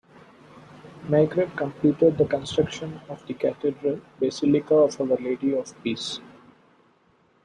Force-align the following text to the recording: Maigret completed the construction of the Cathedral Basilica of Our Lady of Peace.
Maigret 1.07 1.55
completed 1.55 2.17
the 2.17 2.25
construction 2.25 2.99
of 3.07 3.23
the 3.27 3.35
Cathedral 3.35 4.01
Basilica 4.19 4.73
of 4.73 4.99
Our 4.99 5.15
Lady 5.17 5.53
of 5.53 5.75
Peace. 5.83 6.19